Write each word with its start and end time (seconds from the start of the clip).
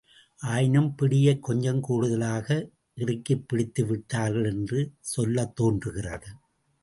ஆயினும் 0.39 0.95
பிடியைக் 0.95 1.43
கொஞ்சம் 1.43 1.79
கூடுதலாக 1.79 2.69
இறுக்கிப் 2.95 3.45
பிடித்துவிட்டார்கள் 3.53 4.45
என்று 4.45 4.91
சொல்லத் 4.99 5.55
தோன்றுகிறது. 5.55 6.27